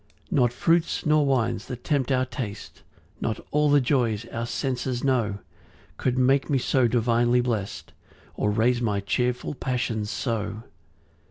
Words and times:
5 0.31 0.31
Not 0.31 0.51
fruits 0.51 1.05
nor 1.05 1.27
wines 1.27 1.67
that 1.67 1.83
tempt 1.83 2.11
our 2.11 2.25
taste, 2.25 2.81
Not 3.19 3.39
all 3.51 3.69
the 3.69 3.79
joys 3.79 4.25
our 4.31 4.47
senses 4.47 5.03
know, 5.03 5.41
Could 5.97 6.17
make 6.17 6.49
me 6.49 6.57
so 6.57 6.87
divinely 6.87 7.39
blest 7.39 7.93
Or 8.33 8.49
raise 8.49 8.81
my 8.81 8.99
cheerful 9.01 9.53
passions 9.53 10.09
so. 10.09 10.63